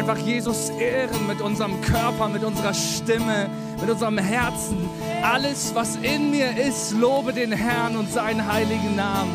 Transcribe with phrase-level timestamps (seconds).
[0.00, 4.88] einfach Jesus ehren mit unserem Körper, mit unserer Stimme, mit unserem Herzen.
[5.22, 9.30] Alles, was in mir ist, lobe den Herrn und seinen heiligen Namen.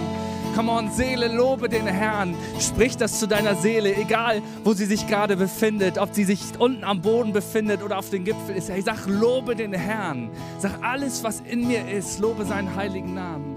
[0.55, 2.33] Come on, Seele, lobe den Herrn.
[2.59, 6.83] Sprich das zu deiner Seele, egal wo sie sich gerade befindet, ob sie sich unten
[6.83, 8.69] am Boden befindet oder auf dem Gipfel ist.
[8.69, 10.31] Hey, sag, lobe den Herrn.
[10.57, 13.54] Sag alles, was in mir ist, lobe seinen heiligen Namen.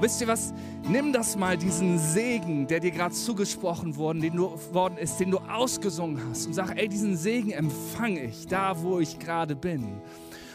[0.00, 0.52] Wisst ihr was?
[0.88, 5.30] Nimm das mal, diesen Segen, der dir gerade zugesprochen worden, den du, worden ist, den
[5.30, 10.02] du ausgesungen hast und sag, ey, diesen Segen empfange ich da, wo ich gerade bin.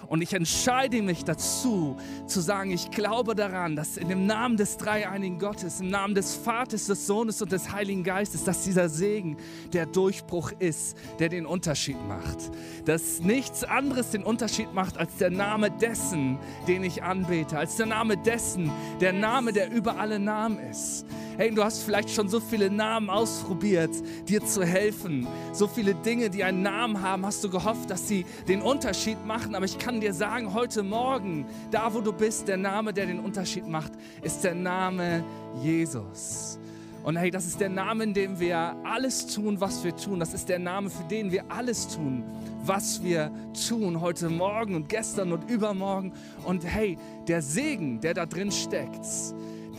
[0.09, 1.95] Und ich entscheide mich dazu,
[2.25, 6.33] zu sagen, ich glaube daran, dass in dem Namen des dreieinigen Gottes, im Namen des
[6.33, 9.37] Vaters, des Sohnes und des Heiligen Geistes, dass dieser Segen
[9.71, 12.37] der Durchbruch ist, der den Unterschied macht.
[12.85, 17.85] Dass nichts anderes den Unterschied macht als der Name dessen, den ich anbete, als der
[17.85, 21.05] Name dessen, der Name, der über alle Namen ist.
[21.39, 23.91] Hey, du hast vielleicht schon so viele Namen ausprobiert,
[24.27, 25.25] dir zu helfen.
[25.53, 29.55] So viele Dinge, die einen Namen haben, hast du gehofft, dass sie den Unterschied machen.
[29.55, 33.19] Aber ich kann dir sagen, heute Morgen, da wo du bist, der Name, der den
[33.19, 35.23] Unterschied macht, ist der Name
[35.61, 36.59] Jesus.
[37.03, 40.19] Und hey, das ist der Name, in dem wir alles tun, was wir tun.
[40.19, 42.23] Das ist der Name, für den wir alles tun,
[42.63, 43.31] was wir
[43.67, 46.11] tun, heute Morgen und gestern und übermorgen.
[46.45, 46.97] Und hey,
[47.27, 49.05] der Segen, der da drin steckt,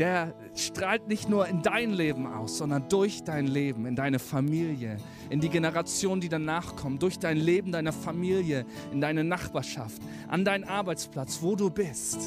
[0.00, 4.96] der strahlt nicht nur in dein Leben aus, sondern durch dein Leben, in deine Familie,
[5.28, 10.44] in die Generation, die danach kommt, durch dein Leben, deiner Familie, in deine Nachbarschaft, an
[10.44, 12.18] deinen Arbeitsplatz, wo du bist.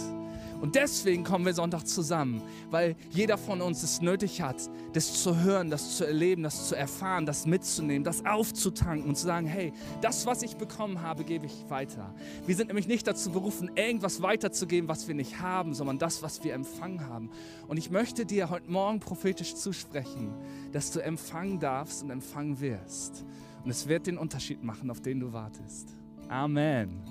[0.64, 5.42] Und deswegen kommen wir Sonntag zusammen, weil jeder von uns es nötig hat, das zu
[5.42, 9.74] hören, das zu erleben, das zu erfahren, das mitzunehmen, das aufzutanken und zu sagen, hey,
[10.00, 12.16] das, was ich bekommen habe, gebe ich weiter.
[12.46, 16.46] Wir sind nämlich nicht dazu berufen, irgendwas weiterzugeben, was wir nicht haben, sondern das, was
[16.46, 17.30] wir empfangen haben.
[17.68, 20.34] Und ich möchte dir heute Morgen prophetisch zusprechen,
[20.72, 23.26] dass du empfangen darfst und empfangen wirst.
[23.66, 25.90] Und es wird den Unterschied machen, auf den du wartest.
[26.30, 27.02] Amen.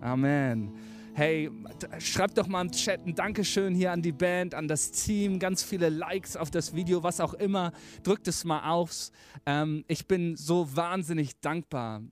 [0.00, 1.50] Amen hey,
[1.98, 5.62] schreib doch mal im Chat ein Dankeschön hier an die Band, an das Team, ganz
[5.62, 7.72] viele Likes auf das Video, was auch immer.
[8.02, 9.12] Drückt es mal aus.
[9.46, 12.02] Ähm, ich bin so wahnsinnig dankbar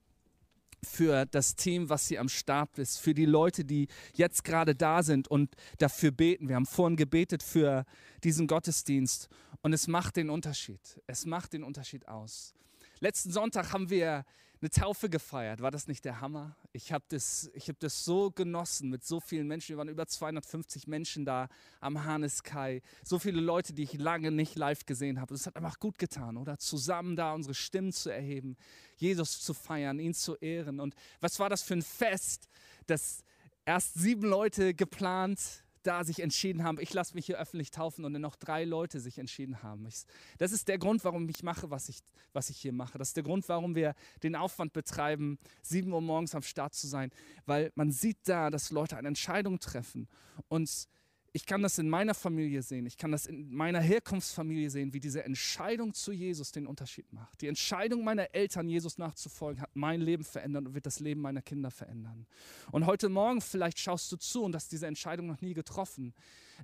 [0.83, 5.03] für das Team, was hier am Start ist, für die Leute, die jetzt gerade da
[5.03, 6.49] sind und dafür beten.
[6.49, 7.85] Wir haben vorhin gebetet für
[8.23, 9.29] diesen Gottesdienst
[9.61, 10.81] und es macht den Unterschied.
[11.07, 12.55] Es macht den Unterschied aus.
[13.01, 14.25] Letzten Sonntag haben wir
[14.61, 15.61] eine Taufe gefeiert.
[15.61, 16.57] War das nicht der Hammer?
[16.73, 19.71] Ich habe das, hab das so genossen mit so vielen Menschen.
[19.71, 21.49] Wir waren über 250 Menschen da
[21.81, 22.81] am Hanneskai.
[23.03, 25.35] So viele Leute, die ich lange nicht live gesehen habe.
[25.35, 26.59] Es hat einfach gut getan, oder?
[26.59, 28.57] Zusammen da unsere Stimmen zu erheben,
[28.97, 30.81] Jesus zu feiern, ihn zu ehren.
[30.81, 32.49] Und was war das für ein Fest,
[32.87, 33.23] dass
[33.67, 38.13] erst sieben Leute geplant, da sich entschieden haben, ich lasse mich hier öffentlich taufen und
[38.13, 39.87] dann noch drei Leute sich entschieden haben.
[39.87, 40.05] Ich,
[40.39, 42.01] das ist der Grund, warum ich mache, was ich,
[42.33, 42.99] was ich hier mache.
[42.99, 46.87] Das ist der Grund, warum wir den Aufwand betreiben, sieben Uhr morgens am Start zu
[46.87, 47.11] sein,
[47.47, 50.09] weil man sieht da, dass Leute eine Entscheidung treffen
[50.49, 50.89] und
[51.37, 55.01] ich kann das in meiner Familie sehen, ich kann das in meiner Herkunftsfamilie sehen, wie
[55.01, 57.43] diese Entscheidung zu Jesus den Unterschied macht.
[57.43, 61.43] Die Entscheidung meiner Eltern, Jesus nachzufolgen, hat mein Leben verändert und wird das Leben meiner
[61.43, 62.25] Kinder verändern.
[62.71, 66.15] Und heute Morgen vielleicht schaust du zu und hast diese Entscheidung noch nie getroffen.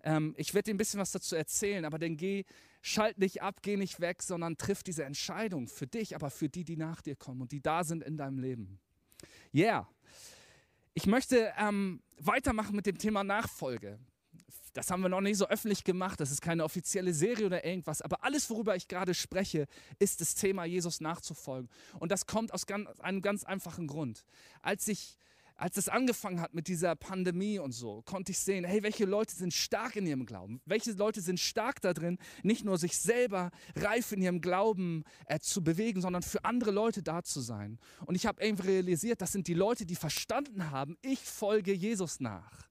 [0.04, 2.44] Ähm, ich werde dir ein bisschen was dazu erzählen, aber dann geh,
[2.81, 6.62] schalt nicht ab, geh nicht weg, sondern triff diese Entscheidung für dich, aber für die,
[6.62, 8.78] die nach dir kommen und die da sind in deinem Leben.
[9.52, 9.88] Yeah.
[10.94, 13.98] Ich möchte ähm, weitermachen mit dem Thema Nachfolge
[14.72, 18.03] das haben wir noch nicht so öffentlich gemacht, das ist keine offizielle Serie oder irgendwas,
[18.03, 19.66] aber alles, worüber ich gerade spreche,
[19.99, 21.69] ist das Thema, Jesus nachzufolgen.
[21.99, 24.25] Und das kommt aus ganz, einem ganz einfachen Grund.
[24.62, 25.16] Als ich
[25.61, 29.34] als es angefangen hat mit dieser Pandemie und so, konnte ich sehen, hey, welche Leute
[29.34, 30.62] sind stark in ihrem Glauben?
[30.65, 35.38] Welche Leute sind stark da drin, nicht nur sich selber reif in ihrem Glauben äh,
[35.38, 37.78] zu bewegen, sondern für andere Leute da zu sein.
[38.06, 42.21] Und ich habe irgendwie realisiert, das sind die Leute, die verstanden haben, ich folge Jesus
[42.21, 42.69] nach.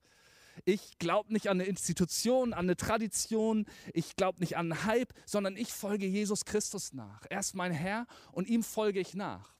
[0.64, 3.66] Ich glaube nicht an eine Institution, an eine Tradition.
[3.92, 7.24] Ich glaube nicht an einen Hype, sondern ich folge Jesus Christus nach.
[7.30, 9.54] Er ist mein Herr und ihm folge ich nach.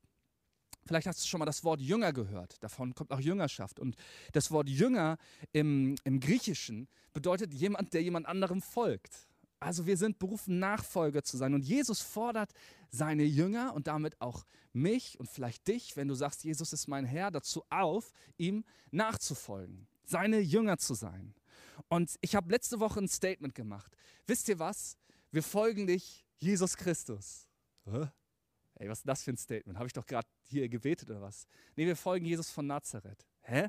[0.87, 2.63] Vielleicht hast du schon mal das Wort Jünger gehört.
[2.63, 3.79] Davon kommt auch Jüngerschaft.
[3.79, 3.97] Und
[4.33, 5.19] das Wort Jünger
[5.53, 9.29] im, im Griechischen bedeutet jemand, der jemand anderem folgt.
[9.61, 11.55] Also wir sind berufen, Nachfolger zu sein.
[11.55, 12.53] Und Jesus fordert
[12.91, 17.05] seine Jünger und damit auch mich und vielleicht dich, wenn du sagst, Jesus ist mein
[17.05, 21.35] Herr, dazu auf, ihm nachzufolgen seine Jünger zu sein.
[21.89, 23.97] Und ich habe letzte Woche ein Statement gemacht.
[24.27, 24.99] Wisst ihr was?
[25.31, 27.49] Wir folgen dich, Jesus Christus.
[27.85, 28.09] Hä?
[28.75, 29.79] Ey, was ist das für ein Statement?
[29.79, 31.47] Habe ich doch gerade hier gebetet oder was?
[31.77, 33.27] Nee, wir folgen Jesus von Nazareth.
[33.43, 33.69] Hä?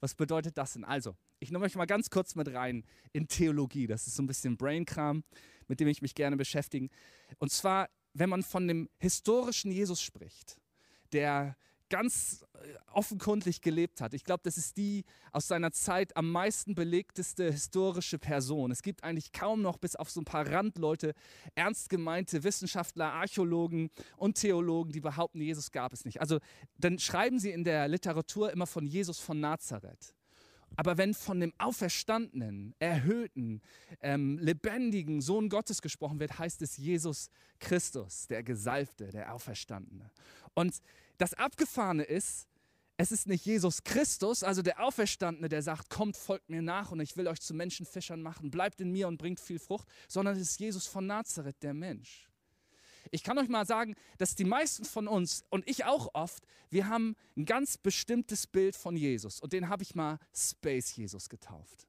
[0.00, 0.84] Was bedeutet das denn?
[0.84, 3.86] Also, ich nehme euch mal ganz kurz mit rein in Theologie.
[3.86, 5.24] Das ist so ein bisschen Brainkram,
[5.68, 6.88] mit dem ich mich gerne beschäftige.
[7.38, 10.58] Und zwar, wenn man von dem historischen Jesus spricht,
[11.12, 11.56] der
[11.88, 14.14] ganz äh, offenkundig gelebt hat.
[14.14, 18.70] Ich glaube, das ist die aus seiner Zeit am meisten belegteste historische Person.
[18.70, 21.14] Es gibt eigentlich kaum noch, bis auf so ein paar Randleute,
[21.54, 26.20] ernst gemeinte Wissenschaftler, Archäologen und Theologen, die behaupten, Jesus gab es nicht.
[26.20, 26.38] Also
[26.78, 30.14] dann schreiben sie in der Literatur immer von Jesus von Nazareth.
[30.74, 33.62] Aber wenn von dem auferstandenen, erhöhten,
[34.00, 37.30] ähm, lebendigen Sohn Gottes gesprochen wird, heißt es Jesus
[37.60, 40.10] Christus, der Gesalbte, der Auferstandene.
[40.54, 40.80] Und
[41.18, 42.46] das Abgefahrene ist,
[42.98, 47.00] es ist nicht Jesus Christus, also der Auferstandene, der sagt, kommt, folgt mir nach und
[47.00, 50.42] ich will euch zu Menschenfischern machen, bleibt in mir und bringt viel Frucht, sondern es
[50.42, 52.30] ist Jesus von Nazareth, der Mensch.
[53.10, 56.88] Ich kann euch mal sagen, dass die meisten von uns und ich auch oft, wir
[56.88, 61.86] haben ein ganz bestimmtes Bild von Jesus und den habe ich mal Space Jesus getauft.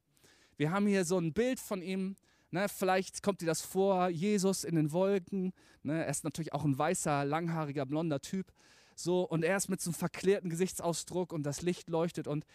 [0.57, 2.18] Wir haben hier so ein Bild von ihm,
[2.51, 5.53] ne, vielleicht kommt dir das vor, Jesus in den Wolken,
[5.83, 8.51] ne, er ist natürlich auch ein weißer, langhaariger, blonder Typ,
[8.99, 12.45] so und er ist mit so einem verklärten Gesichtsausdruck und das Licht leuchtet und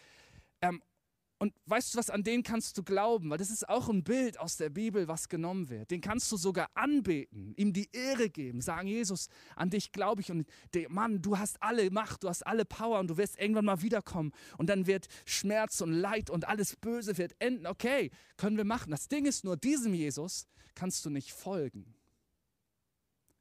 [0.60, 0.82] ähm,
[1.42, 4.38] und weißt du was, an den kannst du glauben, weil das ist auch ein Bild
[4.38, 5.90] aus der Bibel, was genommen wird.
[5.90, 10.30] Den kannst du sogar anbeten, ihm die Ehre geben, sagen, Jesus, an dich glaube ich
[10.30, 10.46] und
[10.88, 14.30] Mann, du hast alle Macht, du hast alle Power und du wirst irgendwann mal wiederkommen
[14.56, 17.66] und dann wird Schmerz und Leid und alles Böse wird enden.
[17.66, 18.92] Okay, können wir machen.
[18.92, 20.46] Das Ding ist nur, diesem Jesus
[20.76, 21.92] kannst du nicht folgen.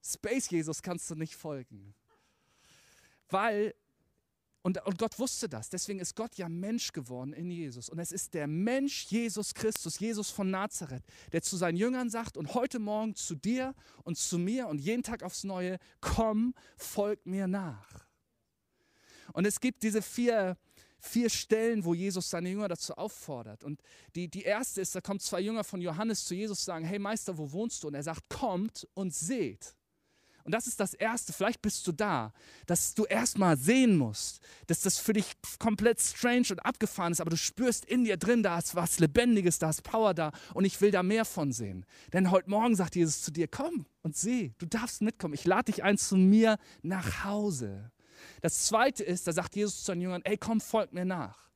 [0.04, 1.94] Space Jesus kannst du nicht folgen.
[3.32, 3.74] Weil
[4.64, 5.70] und, und Gott wusste das.
[5.70, 7.90] Deswegen ist Gott ja Mensch geworden in Jesus.
[7.90, 12.38] Und es ist der Mensch Jesus Christus, Jesus von Nazareth, der zu seinen Jüngern sagt
[12.38, 13.74] und heute Morgen zu dir
[14.04, 18.08] und zu mir und jeden Tag aufs Neue, komm, folg mir nach.
[19.34, 20.58] Und es gibt diese vier,
[21.00, 23.64] vier Stellen, wo Jesus seine Jünger dazu auffordert.
[23.64, 23.82] Und
[24.16, 27.00] die, die erste ist, da kommen zwei Jünger von Johannes zu Jesus und sagen, hey
[27.00, 27.88] Meister, wo wohnst du?
[27.88, 29.76] Und er sagt, kommt und seht.
[30.44, 32.34] Und das ist das Erste, vielleicht bist du da,
[32.66, 37.30] dass du erstmal sehen musst, dass das für dich komplett strange und abgefahren ist, aber
[37.30, 40.80] du spürst in dir drin, da ist was Lebendiges, da ist Power da und ich
[40.82, 41.86] will da mehr von sehen.
[42.14, 45.72] Denn heute Morgen sagt Jesus zu dir, komm und seh, du darfst mitkommen, ich lade
[45.72, 47.92] dich ein zu mir nach Hause.
[48.42, 51.51] Das Zweite ist, da sagt Jesus zu seinen Jüngern, ey komm, folg mir nach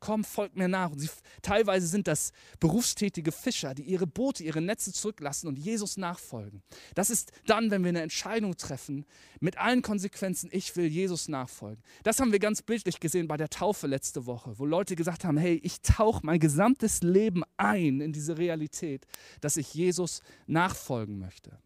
[0.00, 0.90] komm, folgt mir nach.
[0.90, 1.08] Und sie,
[1.42, 6.62] teilweise sind das berufstätige Fischer, die ihre Boote, ihre Netze zurücklassen und Jesus nachfolgen.
[6.94, 9.06] Das ist dann, wenn wir eine Entscheidung treffen,
[9.38, 11.82] mit allen Konsequenzen, ich will Jesus nachfolgen.
[12.02, 15.36] Das haben wir ganz bildlich gesehen bei der Taufe letzte Woche, wo Leute gesagt haben,
[15.36, 19.06] hey, ich tauche mein gesamtes Leben ein in diese Realität,
[19.40, 21.58] dass ich Jesus nachfolgen möchte.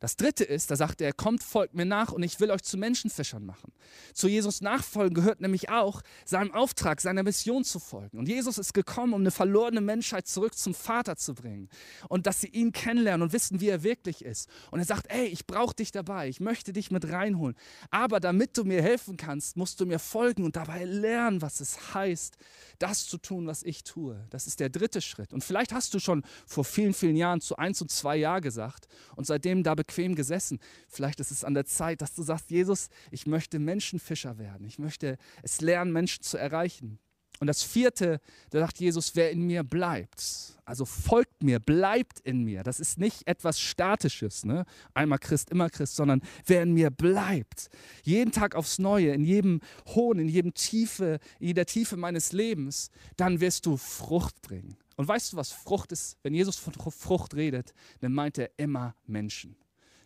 [0.00, 2.78] Das dritte ist, da sagt er, kommt, folgt mir nach und ich will euch zu
[2.78, 3.70] Menschenfischern machen.
[4.14, 8.18] Zu Jesus nachfolgen gehört nämlich auch, seinem Auftrag, seiner Mission zu folgen.
[8.18, 11.68] Und Jesus ist gekommen, um eine verlorene Menschheit zurück zum Vater zu bringen.
[12.08, 14.48] Und dass sie ihn kennenlernen und wissen, wie er wirklich ist.
[14.70, 17.54] Und er sagt, ey, ich brauche dich dabei, ich möchte dich mit reinholen.
[17.90, 21.94] Aber damit du mir helfen kannst, musst du mir folgen und dabei lernen, was es
[21.94, 22.36] heißt,
[22.80, 24.26] das zu tun, was ich tue.
[24.30, 25.32] Das ist der dritte Schritt.
[25.32, 28.88] Und vielleicht hast du schon vor vielen, vielen Jahren zu eins und zwei Ja gesagt
[29.16, 30.58] und seitdem da bequem gesessen.
[30.88, 34.66] Vielleicht ist es an der Zeit, dass du sagst, Jesus, ich möchte Menschenfischer werden.
[34.66, 36.98] Ich möchte es lernen, Menschen zu erreichen.
[37.40, 38.20] Und das vierte,
[38.50, 42.62] da sagt Jesus, wer in mir bleibt, also folgt mir, bleibt in mir.
[42.62, 44.66] Das ist nicht etwas Statisches, ne?
[44.92, 47.70] einmal Christ, immer Christ, sondern wer in mir bleibt,
[48.02, 52.90] jeden Tag aufs Neue, in jedem Hohn, in jedem Tiefe, in jeder Tiefe meines Lebens,
[53.16, 54.76] dann wirst du Frucht bringen.
[54.96, 56.18] Und weißt du, was Frucht ist?
[56.22, 59.56] Wenn Jesus von Frucht redet, dann meint er immer Menschen.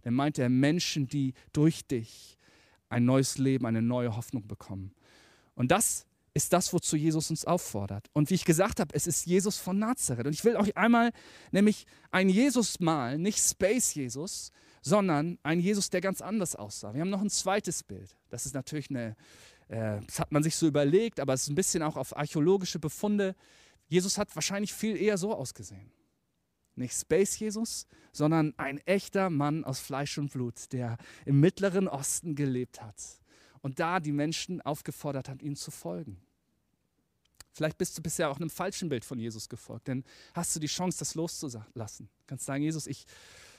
[0.03, 2.39] Dann meint er Menschen, die durch dich
[2.91, 4.95] ein neues Leben, eine neue Hoffnung bekommen.
[5.57, 8.09] Und das ist das, wozu Jesus uns auffordert.
[8.13, 10.27] Und wie ich gesagt habe, es ist Jesus von Nazareth.
[10.27, 11.13] Und ich will euch einmal
[11.53, 14.51] nämlich einen Jesus malen, nicht Space Jesus,
[14.83, 16.93] sondern einen Jesus, der ganz anders aussah.
[16.93, 18.19] Wir haben noch ein zweites Bild.
[18.31, 19.17] Das ist natürlich eine,
[19.69, 22.81] äh, das hat man sich so überlegt, aber es ist ein bisschen auch auf archäologische
[22.81, 23.37] Befunde.
[23.87, 25.93] Jesus hat wahrscheinlich viel eher so ausgesehen.
[26.75, 32.35] Nicht Space Jesus, sondern ein echter Mann aus Fleisch und Blut, der im Mittleren Osten
[32.35, 32.97] gelebt hat
[33.63, 36.21] und da die Menschen aufgefordert hat, ihm zu folgen.
[37.55, 40.67] Vielleicht bist du bisher auch einem falschen Bild von Jesus gefolgt, denn hast du die
[40.67, 42.09] Chance, das loszulassen.
[42.09, 43.07] Du kannst sagen, Jesus, ich,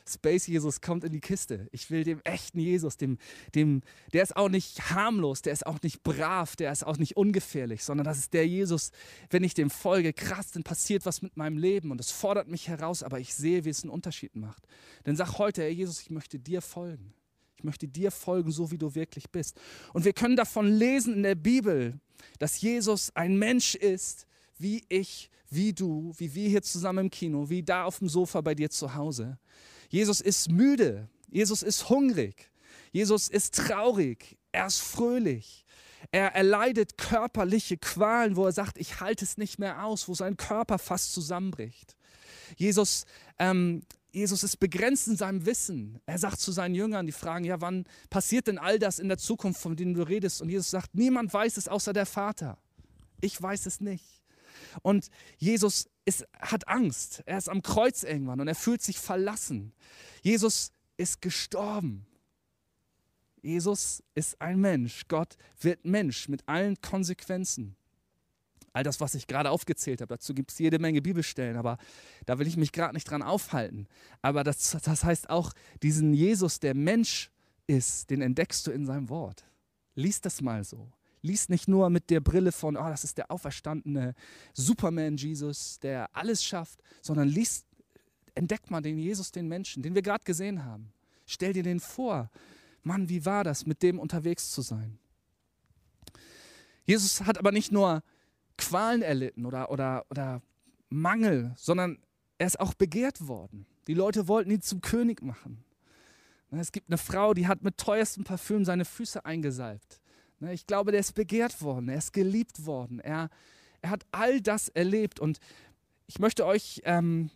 [0.07, 1.67] Space Jesus kommt in die Kiste.
[1.71, 3.17] Ich will dem echten Jesus, dem,
[3.55, 3.81] dem,
[4.13, 7.83] der ist auch nicht harmlos, der ist auch nicht brav, der ist auch nicht ungefährlich,
[7.83, 8.91] sondern das ist der Jesus,
[9.29, 12.67] wenn ich dem folge, krass, dann passiert was mit meinem Leben und es fordert mich
[12.67, 14.67] heraus, aber ich sehe, wie es einen Unterschied macht.
[15.05, 17.13] Dann sag heute, Herr Jesus, ich möchte dir folgen.
[17.57, 19.59] Ich möchte dir folgen, so wie du wirklich bist.
[19.93, 21.99] Und wir können davon lesen in der Bibel,
[22.39, 27.49] dass Jesus ein Mensch ist, wie ich, wie du, wie wir hier zusammen im Kino,
[27.49, 29.37] wie da auf dem Sofa bei dir zu Hause.
[29.89, 31.09] Jesus ist müde.
[31.29, 32.51] Jesus ist hungrig.
[32.95, 35.65] Jesus ist traurig, er ist fröhlich.
[36.11, 40.37] Er erleidet körperliche Qualen, wo er sagt, ich halte es nicht mehr aus, wo sein
[40.37, 41.97] Körper fast zusammenbricht.
[42.55, 43.05] Jesus,
[43.37, 43.81] ähm,
[44.15, 45.99] Jesus ist begrenzt in seinem Wissen.
[46.05, 49.17] Er sagt zu seinen Jüngern, die fragen, ja, wann passiert denn all das in der
[49.17, 50.41] Zukunft, von dem du redest?
[50.41, 52.57] Und Jesus sagt, niemand weiß es außer der Vater.
[53.19, 54.23] Ich weiß es nicht.
[54.81, 57.23] Und Jesus ist, hat Angst.
[57.25, 59.73] Er ist am Kreuz irgendwann und er fühlt sich verlassen.
[60.21, 62.05] Jesus ist gestorben.
[63.41, 65.09] Jesus ist ein Mensch.
[65.09, 67.75] Gott wird Mensch mit allen Konsequenzen.
[68.75, 71.77] All das, was ich gerade aufgezählt habe, dazu gibt es jede Menge Bibelstellen, aber
[72.25, 73.87] da will ich mich gerade nicht dran aufhalten.
[74.21, 77.31] Aber das, das heißt auch, diesen Jesus, der Mensch
[77.67, 79.45] ist, den entdeckst du in seinem Wort.
[79.95, 80.91] Lies das mal so.
[81.21, 84.13] Lies nicht nur mit der Brille von, oh, das ist der auferstandene
[84.51, 87.63] Superman Jesus, der alles schafft, sondern lies,
[88.33, 90.91] entdeck mal den Jesus, den Menschen, den wir gerade gesehen haben.
[91.25, 92.29] Stell dir den vor.
[92.83, 94.99] Mann, wie war das, mit dem unterwegs zu sein?
[96.85, 98.03] Jesus hat aber nicht nur
[98.57, 100.41] Qualen erlitten oder, oder, oder
[100.89, 101.99] Mangel, sondern
[102.37, 103.65] er ist auch begehrt worden.
[103.87, 105.63] Die Leute wollten ihn zum König machen.
[106.51, 109.99] Es gibt eine Frau, die hat mit teuerstem Parfüm seine Füße eingesalbt.
[110.39, 113.29] Ne, ich glaube, der ist begehrt worden, er ist geliebt worden, er,
[113.81, 115.19] er hat all das erlebt.
[115.19, 115.39] Und
[116.07, 117.29] ich möchte euch ähm,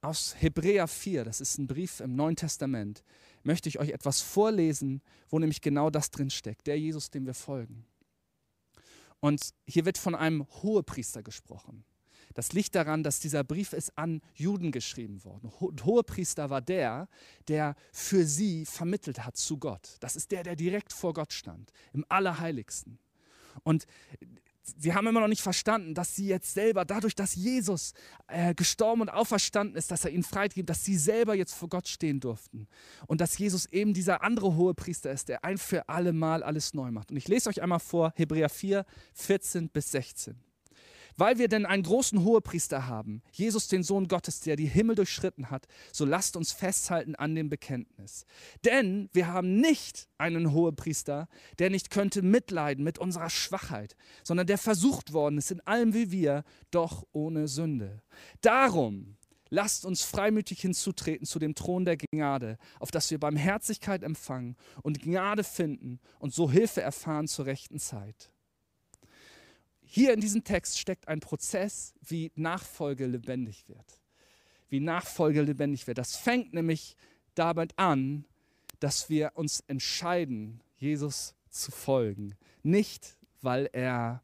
[0.00, 3.02] aus Hebräer 4, das ist ein Brief im Neuen Testament,
[3.42, 7.34] möchte ich euch etwas vorlesen, wo nämlich genau das drin steckt, der Jesus, dem wir
[7.34, 7.86] folgen.
[9.26, 11.84] Und hier wird von einem Hohepriester gesprochen.
[12.34, 15.50] Das liegt daran, dass dieser Brief ist an Juden geschrieben worden.
[15.58, 17.08] Hohepriester war der,
[17.48, 19.96] der für sie vermittelt hat zu Gott.
[19.98, 23.00] Das ist der, der direkt vor Gott stand, im Allerheiligsten.
[23.64, 23.88] Und
[24.78, 27.92] sie haben immer noch nicht verstanden, dass sie jetzt selber, dadurch, dass Jesus
[28.28, 31.88] äh, gestorben und auferstanden ist, dass er ihnen freigegeben, dass sie selber jetzt vor Gott
[31.88, 32.68] stehen durften.
[33.06, 36.90] Und dass Jesus eben dieser andere Hohepriester ist, der ein für alle Mal alles neu
[36.90, 37.10] macht.
[37.10, 40.45] Und ich lese euch einmal vor, Hebräer 4, 14 bis 16.
[41.16, 45.50] Weil wir denn einen großen Hohepriester haben, Jesus den Sohn Gottes, der die Himmel durchschritten
[45.50, 48.26] hat, so lasst uns festhalten an dem Bekenntnis.
[48.64, 54.58] Denn wir haben nicht einen Hohepriester, der nicht könnte mitleiden mit unserer Schwachheit, sondern der
[54.58, 58.02] versucht worden ist in allem wie wir, doch ohne Sünde.
[58.40, 59.16] Darum
[59.48, 65.00] Lasst uns freimütig hinzutreten zu dem Thron der Gnade, auf dass wir Barmherzigkeit empfangen und
[65.00, 68.32] Gnade finden und so Hilfe erfahren zur rechten Zeit.
[69.96, 74.02] Hier in diesem Text steckt ein Prozess, wie Nachfolge lebendig wird.
[74.68, 75.96] Wie Nachfolge lebendig wird.
[75.96, 76.98] Das fängt nämlich
[77.34, 78.26] damit an,
[78.78, 82.34] dass wir uns entscheiden, Jesus zu folgen.
[82.62, 84.22] Nicht, weil er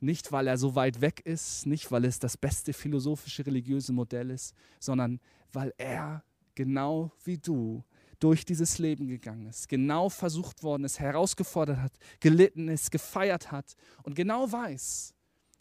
[0.00, 4.30] nicht, weil er so weit weg ist, nicht, weil es das beste philosophische religiöse Modell
[4.30, 5.20] ist, sondern
[5.52, 6.24] weil er
[6.56, 7.84] genau wie du
[8.20, 13.74] durch dieses Leben gegangen ist, genau versucht worden ist, herausgefordert hat, gelitten ist, gefeiert hat
[14.02, 15.14] und genau weiß,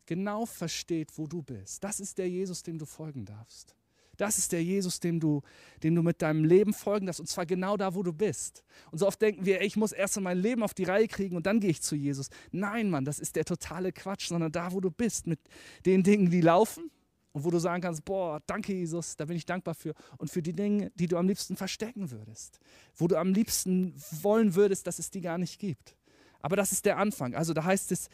[0.06, 1.84] genau versteht, wo du bist.
[1.84, 3.76] Das ist der Jesus, dem du folgen darfst.
[4.18, 5.42] Das ist der Jesus, dem du,
[5.82, 8.66] dem du mit deinem Leben folgen darfst, und zwar genau da, wo du bist.
[8.92, 11.46] Und so oft denken wir, ich muss erst mein Leben auf die Reihe kriegen und
[11.46, 12.30] dann gehe ich zu Jesus.
[12.52, 15.40] Nein, Mann, das ist der totale Quatsch, sondern da, wo du bist, mit
[15.86, 16.92] den Dingen, die laufen
[17.32, 19.94] und wo du sagen kannst, boah, danke Jesus, da bin ich dankbar für.
[20.18, 22.60] Und für die Dinge, die du am liebsten verstecken würdest.
[22.96, 25.96] Wo du am liebsten wollen würdest, dass es die gar nicht gibt.
[26.42, 27.36] Aber das ist der Anfang.
[27.36, 28.10] Also da heißt es,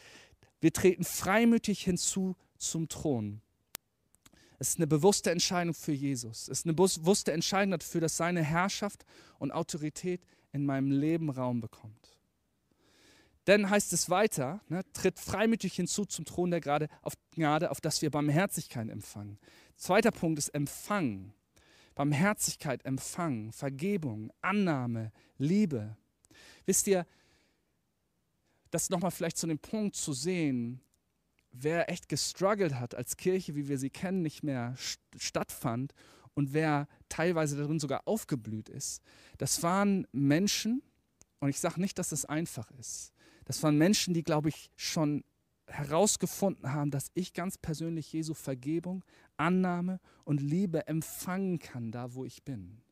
[0.60, 3.40] wir treten freimütig hinzu zum Thron.
[4.58, 6.42] Es ist eine bewusste Entscheidung für Jesus.
[6.42, 9.04] Es ist eine bewusste Entscheidung dafür, dass seine Herrschaft
[9.38, 12.15] und Autorität in meinem Leben Raum bekommt.
[13.46, 17.80] Dann heißt es weiter, ne, tritt freimütig hinzu zum Thron der Gnade auf, Gnade, auf
[17.80, 19.38] das wir Barmherzigkeit empfangen.
[19.76, 21.32] Zweiter Punkt ist Empfangen.
[21.94, 25.96] Barmherzigkeit, Empfangen, Vergebung, Annahme, Liebe.
[26.66, 27.06] Wisst ihr,
[28.70, 30.80] das nochmal vielleicht zu dem Punkt zu sehen,
[31.52, 34.74] wer echt gestruggelt hat, als Kirche, wie wir sie kennen, nicht mehr
[35.16, 35.94] stattfand
[36.34, 39.02] und wer teilweise darin sogar aufgeblüht ist,
[39.38, 40.82] das waren Menschen,
[41.38, 43.12] und ich sage nicht, dass das einfach ist,
[43.46, 45.24] das waren Menschen, die, glaube ich, schon
[45.68, 49.04] herausgefunden haben, dass ich ganz persönlich Jesu Vergebung,
[49.36, 52.82] Annahme und Liebe empfangen kann, da wo ich bin.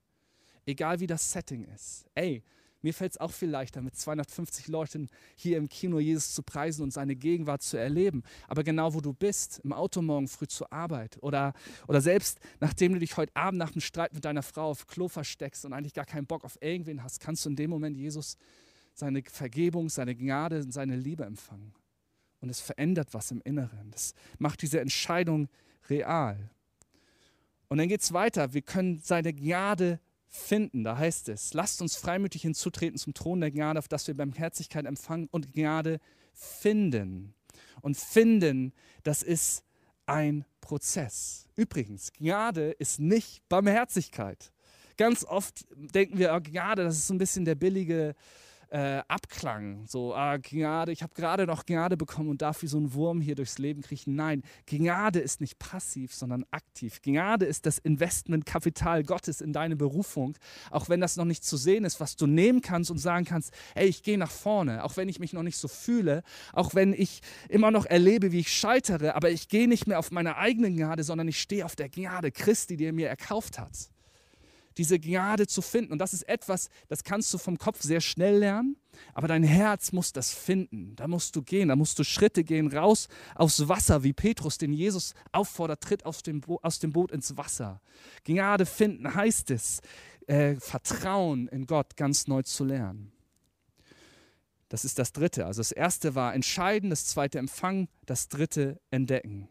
[0.66, 2.06] Egal wie das Setting ist.
[2.14, 2.42] Ey,
[2.84, 6.82] mir fällt es auch viel leichter, mit 250 Leuten hier im Kino Jesus zu preisen
[6.82, 8.22] und seine Gegenwart zu erleben.
[8.46, 11.54] Aber genau wo du bist, im Auto morgen früh zur Arbeit oder,
[11.88, 15.08] oder selbst nachdem du dich heute Abend nach dem Streit mit deiner Frau auf Klo
[15.08, 18.36] versteckst und eigentlich gar keinen Bock auf irgendwen hast, kannst du in dem Moment Jesus
[18.94, 21.74] seine Vergebung, seine Gnade und seine Liebe empfangen.
[22.40, 23.90] Und es verändert was im Inneren.
[23.90, 25.48] Das macht diese Entscheidung
[25.88, 26.50] real.
[27.68, 28.54] Und dann geht es weiter.
[28.54, 29.98] Wir können seine Gnade
[30.28, 34.16] finden, da heißt es, lasst uns freimütig hinzutreten zum Thron der Gnade, auf dass wir
[34.16, 36.00] Barmherzigkeit empfangen und Gnade
[36.32, 37.34] finden.
[37.82, 38.72] Und finden,
[39.04, 39.64] das ist
[40.06, 41.46] ein Prozess.
[41.54, 44.52] Übrigens, Gnade ist nicht Barmherzigkeit.
[44.96, 48.14] Ganz oft denken wir, oh, Gnade, das ist so ein bisschen der billige
[48.74, 49.86] äh, Abklang.
[49.86, 53.20] So, ah, Gnade, ich habe gerade noch Gnade bekommen und darf wie so ein Wurm
[53.20, 54.16] hier durchs Leben kriechen.
[54.16, 57.00] Nein, Gnade ist nicht passiv, sondern aktiv.
[57.00, 60.36] Gnade ist das Investmentkapital Gottes in deine Berufung,
[60.72, 63.52] auch wenn das noch nicht zu sehen ist, was du nehmen kannst und sagen kannst,
[63.76, 66.92] ey, ich gehe nach vorne, auch wenn ich mich noch nicht so fühle, auch wenn
[66.92, 70.72] ich immer noch erlebe, wie ich scheitere, aber ich gehe nicht mehr auf meine eigene
[70.72, 73.93] Gnade, sondern ich stehe auf der Gnade Christi, die er mir erkauft hat
[74.76, 75.92] diese Gnade zu finden.
[75.92, 78.76] Und das ist etwas, das kannst du vom Kopf sehr schnell lernen,
[79.12, 80.94] aber dein Herz muss das finden.
[80.96, 84.72] Da musst du gehen, da musst du Schritte gehen, raus aufs Wasser, wie Petrus, den
[84.72, 87.80] Jesus auffordert, tritt aus dem, Bo aus dem Boot ins Wasser.
[88.24, 89.80] Gnade finden heißt es,
[90.26, 93.12] äh, Vertrauen in Gott ganz neu zu lernen.
[94.68, 95.46] Das ist das Dritte.
[95.46, 99.48] Also das Erste war entscheiden, das Zweite empfangen, das Dritte entdecken.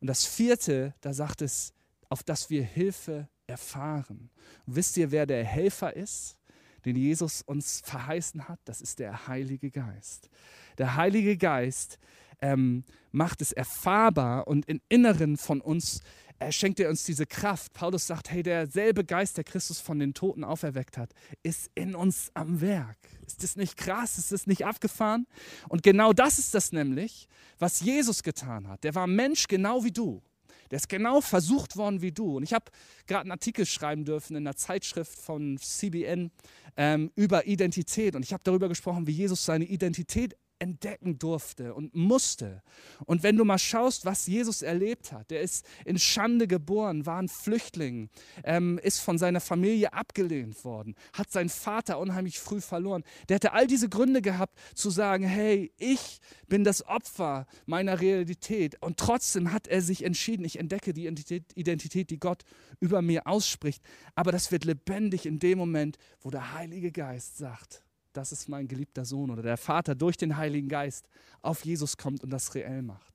[0.00, 1.72] Und das Vierte, da sagt es,
[2.08, 4.30] auf das wir Hilfe erfahren.
[4.66, 6.36] Und wisst ihr, wer der Helfer ist,
[6.84, 8.60] den Jesus uns verheißen hat?
[8.64, 10.30] Das ist der Heilige Geist.
[10.78, 11.98] Der Heilige Geist
[12.40, 16.00] ähm, macht es erfahrbar und im Inneren von uns
[16.40, 17.72] er schenkt er uns diese Kraft.
[17.72, 21.12] Paulus sagt, hey, derselbe Geist, der Christus von den Toten auferweckt hat,
[21.42, 22.96] ist in uns am Werk.
[23.26, 24.18] Ist das nicht krass?
[24.18, 25.26] Ist das nicht abgefahren?
[25.68, 27.28] Und genau das ist das nämlich,
[27.58, 28.84] was Jesus getan hat.
[28.84, 30.22] Der war Mensch genau wie du.
[30.70, 32.36] Der ist genau versucht worden wie du.
[32.36, 32.66] Und ich habe
[33.06, 36.30] gerade einen Artikel schreiben dürfen in einer Zeitschrift von CBN
[36.76, 38.14] ähm, über Identität.
[38.14, 42.62] Und ich habe darüber gesprochen, wie Jesus seine Identität entdecken durfte und musste.
[43.04, 47.20] Und wenn du mal schaust, was Jesus erlebt hat, der ist in Schande geboren, war
[47.20, 48.10] ein Flüchtling,
[48.44, 53.04] ähm, ist von seiner Familie abgelehnt worden, hat seinen Vater unheimlich früh verloren.
[53.28, 58.80] Der hätte all diese Gründe gehabt zu sagen, hey, ich bin das Opfer meiner Realität.
[58.82, 62.44] Und trotzdem hat er sich entschieden, ich entdecke die Identität die Gott
[62.80, 63.82] über mir ausspricht.
[64.14, 67.84] Aber das wird lebendig in dem Moment, wo der Heilige Geist sagt,
[68.18, 71.08] das ist mein geliebter Sohn oder der Vater durch den Heiligen Geist
[71.40, 73.14] auf Jesus kommt und das reell macht.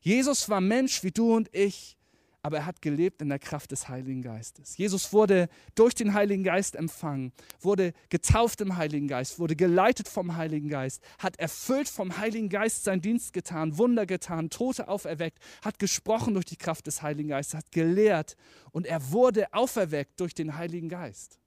[0.00, 1.96] Jesus war Mensch wie du und ich,
[2.42, 4.76] aber er hat gelebt in der Kraft des Heiligen Geistes.
[4.76, 10.36] Jesus wurde durch den Heiligen Geist empfangen, wurde getauft im Heiligen Geist, wurde geleitet vom
[10.36, 15.78] Heiligen Geist, hat erfüllt vom Heiligen Geist seinen Dienst getan, Wunder getan, Tote auferweckt, hat
[15.78, 18.36] gesprochen durch die Kraft des Heiligen Geistes, hat gelehrt
[18.70, 21.40] und er wurde auferweckt durch den Heiligen Geist.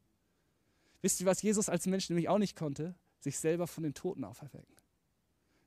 [1.01, 2.95] Wisst ihr, was Jesus als Mensch nämlich auch nicht konnte?
[3.19, 4.75] Sich selber von den Toten auferwecken.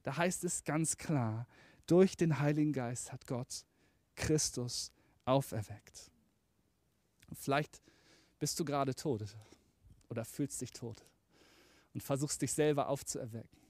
[0.03, 1.47] Da heißt es ganz klar,
[1.87, 3.65] durch den Heiligen Geist hat Gott
[4.15, 4.93] Christus
[5.25, 6.11] auferweckt.
[7.29, 7.81] Und vielleicht
[8.39, 9.25] bist du gerade tot
[10.09, 11.05] oder fühlst dich tot
[11.95, 13.61] und versuchst dich selber aufzuerwecken.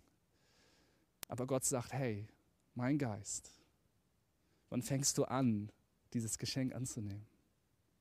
[1.28, 2.26] Aber Gott sagt, hey,
[2.74, 3.50] mein Geist,
[4.68, 5.70] wann fängst du an,
[6.12, 7.26] dieses Geschenk anzunehmen?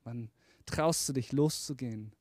[0.04, 0.32] Wann
[0.66, 2.14] traust du dich loszugehen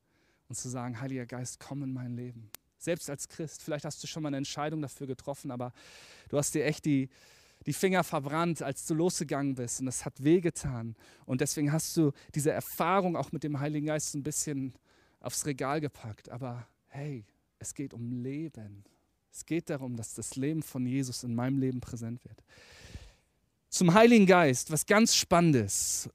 [0.51, 2.49] und zu sagen, Heiliger Geist, komm in mein Leben.
[2.77, 5.71] Selbst als Christ, vielleicht hast du schon mal eine Entscheidung dafür getroffen, aber
[6.27, 7.07] du hast dir echt die,
[7.65, 10.97] die Finger verbrannt, als du losgegangen bist und das hat wehgetan.
[11.25, 14.73] Und deswegen hast du diese Erfahrung auch mit dem Heiligen Geist ein bisschen
[15.21, 16.27] aufs Regal gepackt.
[16.27, 17.23] Aber hey,
[17.59, 18.83] es geht um Leben.
[19.31, 22.43] Es geht darum, dass das Leben von Jesus in meinem Leben präsent wird.
[23.69, 26.09] Zum Heiligen Geist, was ganz Spannendes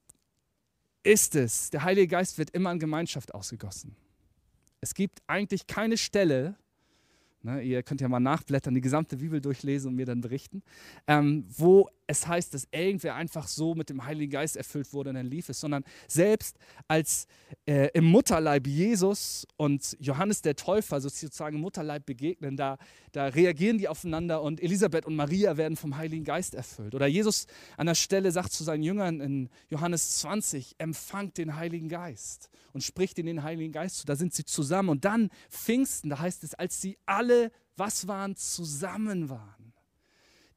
[1.03, 3.97] ist es, der Heilige Geist wird immer in Gemeinschaft ausgegossen.
[4.81, 6.57] Es gibt eigentlich keine Stelle,
[7.47, 10.63] ne, ihr könnt ja mal nachblättern, die gesamte Bibel durchlesen und mir dann berichten,
[11.07, 15.17] ähm, wo es heißt, dass irgendwer einfach so mit dem Heiligen Geist erfüllt wurde und
[15.17, 16.57] dann lief es, sondern selbst
[16.87, 17.27] als
[17.67, 22.79] äh, im Mutterleib Jesus und Johannes der Täufer sozusagen im Mutterleib begegnen, da,
[23.13, 26.95] da reagieren die aufeinander und Elisabeth und Maria werden vom Heiligen Geist erfüllt.
[26.95, 31.89] Oder Jesus an der Stelle sagt zu seinen Jüngern in Johannes 20, empfangt den Heiligen
[31.89, 34.07] Geist und spricht in den Heiligen Geist zu.
[34.07, 37.36] Da sind sie zusammen und dann Pfingsten, da heißt es, als sie alle,
[37.77, 39.67] was waren, zusammen waren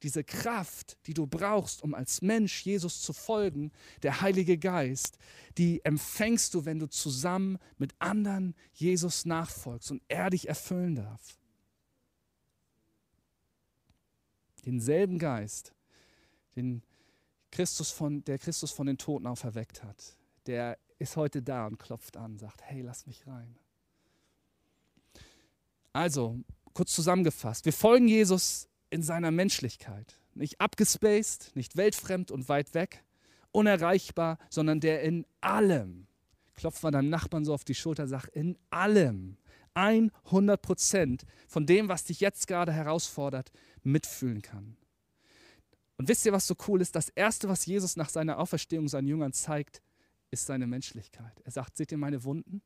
[0.02, 3.70] diese Kraft, die du brauchst, um als Mensch Jesus zu folgen,
[4.02, 5.18] der Heilige Geist,
[5.58, 11.38] die empfängst du, wenn du zusammen mit anderen Jesus nachfolgst und er dich erfüllen darf.
[14.64, 15.74] Denselben Geist,
[16.56, 16.82] den
[17.50, 20.16] Christus von, der Christus von den Toten auferweckt hat,
[20.46, 23.58] der ist heute da und klopft an, sagt, hey, lass mich rein.
[25.92, 26.38] Also,
[26.74, 30.18] kurz zusammengefasst, wir folgen Jesus in seiner Menschlichkeit.
[30.34, 33.04] Nicht abgespaced, nicht weltfremd und weit weg,
[33.52, 36.06] unerreichbar, sondern der in allem
[36.54, 39.38] Klopf mal deinem Nachbarn so auf die Schulter, sag in allem
[39.74, 43.50] 100 Prozent von dem, was dich jetzt gerade herausfordert,
[43.82, 44.76] mitfühlen kann.
[45.96, 46.96] Und wisst ihr, was so cool ist?
[46.96, 49.82] Das Erste, was Jesus nach seiner Auferstehung seinen Jüngern zeigt,
[50.30, 51.40] ist seine Menschlichkeit.
[51.44, 52.62] Er sagt, seht ihr meine Wunden?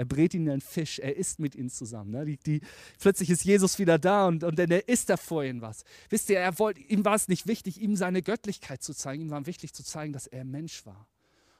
[0.00, 2.12] Er brät ihnen einen Fisch, er isst mit ihnen zusammen.
[2.12, 2.24] Ne?
[2.24, 2.62] Die, die,
[2.98, 5.84] plötzlich ist Jesus wieder da und, und er isst da vor ihnen was.
[6.08, 9.20] Wisst ihr, er wollte, ihm war es nicht wichtig, ihm seine Göttlichkeit zu zeigen.
[9.20, 11.06] Ihm war wichtig zu zeigen, dass er Mensch war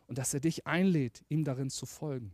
[0.07, 2.33] und dass er dich einlädt, ihm darin zu folgen.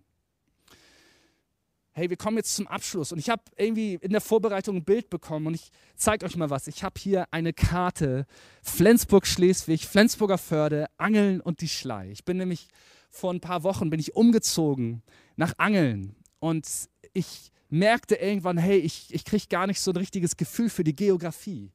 [1.90, 5.10] Hey, wir kommen jetzt zum Abschluss und ich habe irgendwie in der Vorbereitung ein Bild
[5.10, 6.68] bekommen und ich zeige euch mal was.
[6.68, 8.26] Ich habe hier eine Karte
[8.62, 12.12] Flensburg-Schleswig, Flensburger Förde, Angeln und die Schlei.
[12.12, 12.68] Ich bin nämlich
[13.16, 15.02] vor ein paar Wochen bin ich umgezogen
[15.36, 16.66] nach Angeln und
[17.12, 20.94] ich merkte irgendwann, hey, ich, ich kriege gar nicht so ein richtiges Gefühl für die
[20.94, 21.72] Geografie.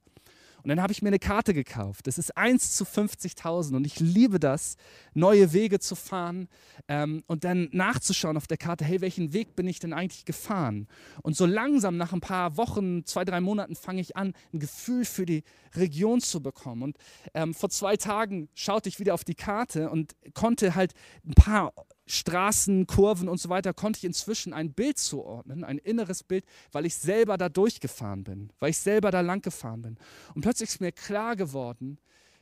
[0.63, 2.07] Und dann habe ich mir eine Karte gekauft.
[2.07, 4.77] Das ist 1 zu 50.000 und ich liebe das,
[5.13, 6.47] neue Wege zu fahren
[6.87, 10.87] ähm, und dann nachzuschauen auf der Karte, hey, welchen Weg bin ich denn eigentlich gefahren?
[11.23, 15.05] Und so langsam nach ein paar Wochen, zwei, drei Monaten fange ich an, ein Gefühl
[15.05, 15.43] für die
[15.75, 16.83] Region zu bekommen.
[16.83, 16.97] Und
[17.33, 20.93] ähm, vor zwei Tagen schaute ich wieder auf die Karte und konnte halt
[21.25, 21.73] ein paar
[22.11, 26.85] Straßen, Kurven und so weiter, konnte ich inzwischen ein Bild zuordnen, ein inneres Bild, weil
[26.85, 29.97] ich selber da durchgefahren bin, weil ich selber da lang gefahren bin.
[30.35, 31.99] Und plötzlich ist mir klar geworden,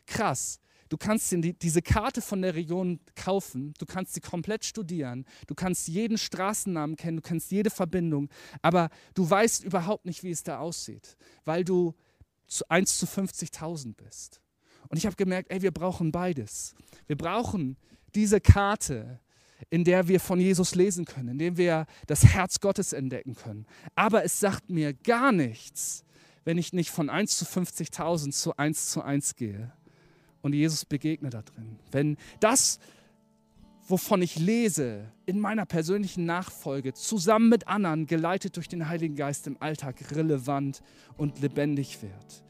[0.07, 5.25] krass, du kannst die, diese Karte von der Region kaufen, du kannst sie komplett studieren,
[5.45, 8.29] du kannst jeden Straßennamen kennen, du kennst jede Verbindung,
[8.63, 11.93] aber du weißt überhaupt nicht, wie es da aussieht, weil du
[12.47, 14.41] zu 1 zu 50.000 bist.
[14.87, 16.73] Und ich habe gemerkt, ey, wir brauchen beides.
[17.05, 17.77] Wir brauchen
[18.15, 19.19] diese Karte,
[19.69, 23.65] in der wir von Jesus lesen können, in dem wir das Herz Gottes entdecken können.
[23.95, 26.03] Aber es sagt mir gar nichts,
[26.45, 29.71] wenn ich nicht von 1 zu 50.000 zu 1 zu 1 gehe
[30.41, 31.77] und Jesus begegne da drin.
[31.91, 32.79] Wenn das,
[33.87, 39.47] wovon ich lese, in meiner persönlichen Nachfolge zusammen mit anderen, geleitet durch den Heiligen Geist
[39.47, 40.81] im Alltag relevant
[41.17, 42.43] und lebendig wird.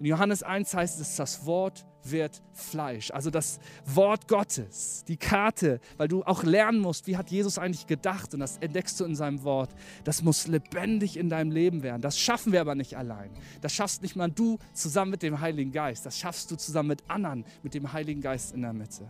[0.00, 3.10] In Johannes 1 heißt es, das Wort wird Fleisch.
[3.10, 7.86] Also das Wort Gottes, die Karte, weil du auch lernen musst, wie hat Jesus eigentlich
[7.86, 9.70] gedacht und das entdeckst du in seinem Wort.
[10.04, 12.02] Das muss lebendig in deinem Leben werden.
[12.02, 13.30] Das schaffen wir aber nicht allein.
[13.60, 16.06] Das schaffst nicht mal du zusammen mit dem Heiligen Geist.
[16.06, 19.06] Das schaffst du zusammen mit anderen, mit dem Heiligen Geist in der Mitte.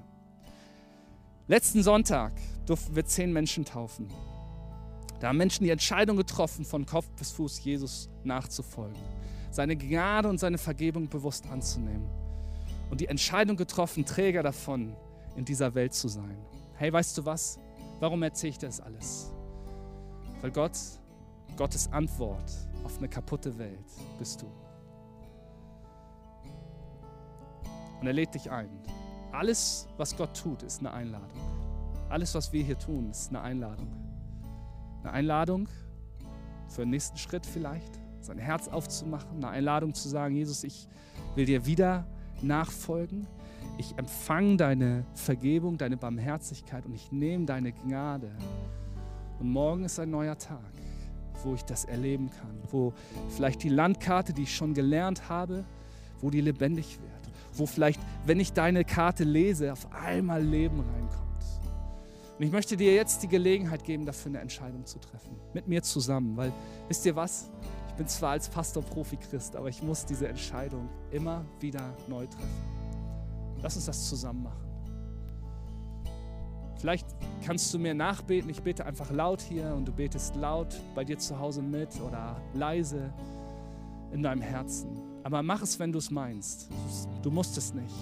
[1.46, 2.32] Letzten Sonntag
[2.66, 4.08] durften wir zehn Menschen taufen.
[5.20, 9.00] Da haben Menschen die Entscheidung getroffen, von Kopf bis Fuß Jesus nachzufolgen
[9.54, 12.23] seine Gnade und seine Vergebung bewusst anzunehmen
[12.94, 14.94] und die Entscheidung getroffen, Träger davon
[15.34, 16.38] in dieser Welt zu sein.
[16.76, 17.58] Hey, weißt du was?
[17.98, 19.32] Warum erzähle ich das alles?
[20.40, 20.78] Weil Gott,
[21.56, 22.52] Gottes Antwort
[22.84, 24.46] auf eine kaputte Welt bist du.
[28.00, 28.70] Und er lädt dich ein.
[29.32, 31.40] Alles, was Gott tut, ist eine Einladung.
[32.08, 33.90] Alles, was wir hier tun, ist eine Einladung.
[35.02, 35.68] Eine Einladung
[36.68, 40.86] für den nächsten Schritt vielleicht sein Herz aufzumachen, eine Einladung zu sagen, Jesus, ich
[41.34, 42.06] will dir wieder
[42.46, 43.26] nachfolgen.
[43.78, 48.30] Ich empfange deine Vergebung, deine Barmherzigkeit und ich nehme deine Gnade.
[49.40, 50.72] Und morgen ist ein neuer Tag,
[51.42, 52.92] wo ich das erleben kann, wo
[53.30, 55.64] vielleicht die Landkarte, die ich schon gelernt habe,
[56.20, 61.24] wo die lebendig wird, wo vielleicht, wenn ich deine Karte lese, auf einmal Leben reinkommt.
[62.38, 65.82] Und ich möchte dir jetzt die Gelegenheit geben, dafür eine Entscheidung zu treffen, mit mir
[65.82, 66.52] zusammen, weil
[66.88, 67.50] wisst ihr was?
[67.94, 73.54] Ich bin zwar als Pastor Profi-Christ, aber ich muss diese Entscheidung immer wieder neu treffen.
[73.62, 74.66] Lass uns das zusammen machen.
[76.80, 77.06] Vielleicht
[77.46, 78.50] kannst du mir nachbeten.
[78.50, 82.34] Ich bete einfach laut hier und du betest laut bei dir zu Hause mit oder
[82.52, 83.12] leise
[84.12, 85.00] in deinem Herzen.
[85.22, 86.68] Aber mach es, wenn du es meinst.
[87.22, 87.94] Du musst es nicht.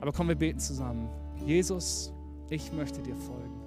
[0.00, 1.10] Aber komm, wir beten zusammen.
[1.44, 2.14] Jesus,
[2.48, 3.60] ich möchte dir folgen.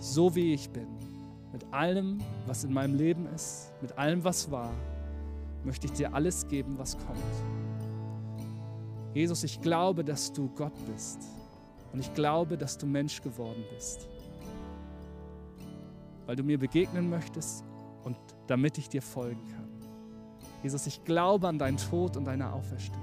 [0.00, 0.97] So wie ich bin
[1.52, 4.70] mit allem, was in meinem Leben ist, mit allem, was war,
[5.64, 7.18] möchte ich dir alles geben, was kommt.
[9.14, 11.18] Jesus, ich glaube, dass du Gott bist
[11.92, 14.06] und ich glaube, dass du Mensch geworden bist,
[16.26, 17.64] weil du mir begegnen möchtest
[18.04, 19.68] und damit ich dir folgen kann.
[20.62, 23.02] Jesus, ich glaube an deinen Tod und deine Auferstehung.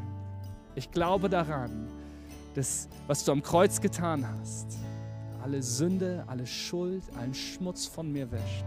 [0.76, 1.88] Ich glaube daran,
[2.54, 4.78] dass was du am Kreuz getan hast,
[5.46, 8.66] alle Sünde, alle Schuld, allen Schmutz von mir wäscht.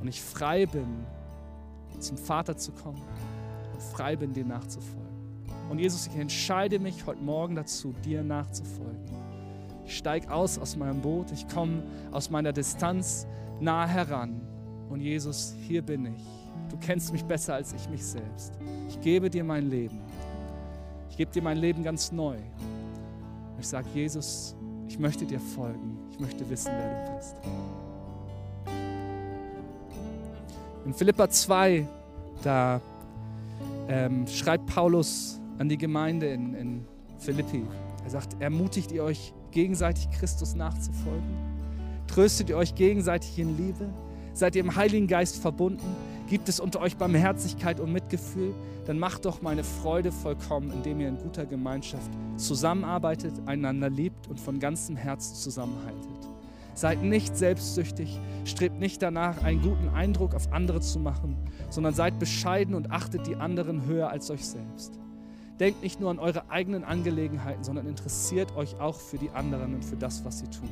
[0.00, 0.86] Und ich frei bin,
[1.98, 3.02] zum Vater zu kommen
[3.72, 5.02] und frei bin, dir nachzufolgen.
[5.68, 9.02] Und Jesus, ich entscheide mich heute Morgen dazu, dir nachzufolgen.
[9.84, 13.26] Ich steige aus aus meinem Boot, ich komme aus meiner Distanz
[13.58, 14.40] nah heran.
[14.88, 16.22] Und Jesus, hier bin ich.
[16.70, 18.52] Du kennst mich besser als ich mich selbst.
[18.88, 19.98] Ich gebe dir mein Leben.
[21.10, 22.36] Ich gebe dir mein Leben ganz neu.
[23.58, 24.54] Ich sage, Jesus,
[24.88, 25.98] Ich möchte dir folgen.
[26.10, 27.36] Ich möchte wissen, wer du bist.
[30.84, 31.86] In Philippa 2,
[32.42, 32.80] da
[33.88, 36.84] ähm, schreibt Paulus an die Gemeinde in, in
[37.18, 37.64] Philippi.
[38.04, 41.36] Er sagt, ermutigt ihr euch gegenseitig Christus nachzufolgen?
[42.06, 43.88] Tröstet ihr euch gegenseitig in Liebe?
[44.34, 45.86] Seid ihr im Heiligen Geist verbunden?
[46.28, 48.54] Gibt es unter euch Barmherzigkeit und Mitgefühl?
[48.86, 54.40] Dann macht doch meine Freude vollkommen, indem ihr in guter Gemeinschaft zusammenarbeitet, einander liebt und
[54.40, 56.28] von ganzem Herzen zusammenhaltet.
[56.74, 61.36] Seid nicht selbstsüchtig, strebt nicht danach, einen guten Eindruck auf andere zu machen,
[61.68, 64.98] sondern seid bescheiden und achtet die anderen höher als euch selbst.
[65.60, 69.84] Denkt nicht nur an eure eigenen Angelegenheiten, sondern interessiert euch auch für die anderen und
[69.84, 70.70] für das, was sie tun.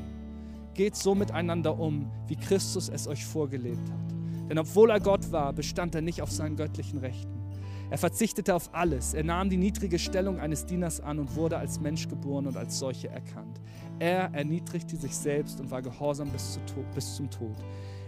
[0.75, 4.22] Geht so miteinander um, wie Christus es euch vorgelebt hat.
[4.53, 7.41] Denn obwohl er Gott war, bestand er nicht auf seinen göttlichen Rechten.
[7.89, 9.15] Er verzichtete auf alles.
[9.15, 12.79] Er nahm die niedrige Stellung eines Dieners an und wurde als Mensch geboren und als
[12.79, 13.63] solche erkannt.
[13.99, 16.61] Er erniedrigte sich selbst und war gehorsam bis,
[16.95, 17.57] bis zum Tod,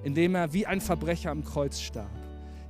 [0.03, 2.11] indem er wie ein Verbrecher am Kreuz starb.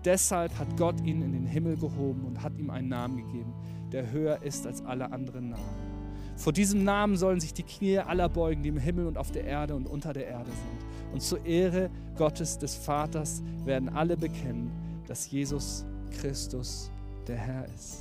[0.04, 3.54] Deshalb hat Gott ihn in den Himmel gehoben und hat ihm einen Namen gegeben,
[3.90, 5.94] der höher ist als alle anderen Namen.
[6.37, 9.42] Vor diesem Namen sollen sich die Knie aller beugen, die im Himmel und auf der
[9.42, 10.93] Erde und unter der Erde sind.
[11.14, 14.72] Und zur Ehre Gottes des Vaters werden alle bekennen,
[15.07, 16.90] dass Jesus Christus
[17.29, 18.00] der Herr ist.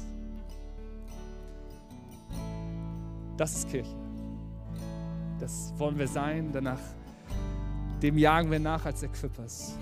[3.38, 3.96] Das ist Kirche.
[5.40, 6.50] Das wollen wir sein.
[6.52, 6.80] Danach,
[8.02, 9.78] dem jagen wir nach als Equippers.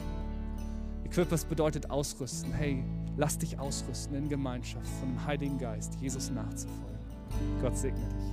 [1.06, 2.52] Equippers bedeutet ausrüsten.
[2.52, 2.84] Hey,
[3.16, 7.00] lass dich ausrüsten in Gemeinschaft von dem Heiligen Geist, Jesus nachzufolgen.
[7.62, 8.32] Gott segne dich.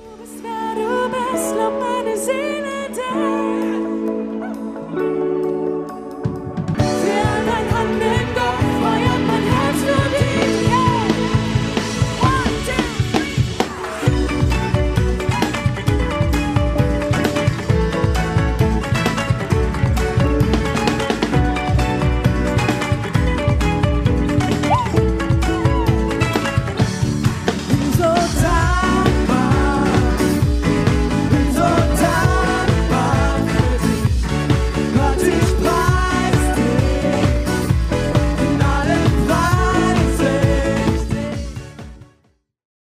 [0.00, 3.75] Du bist wer du bist, lob meine Seele day.